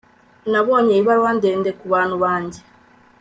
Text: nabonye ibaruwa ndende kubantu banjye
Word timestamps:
nabonye 0.51 0.93
ibaruwa 1.01 1.31
ndende 1.37 1.69
kubantu 1.79 2.15
banjye 2.23 2.59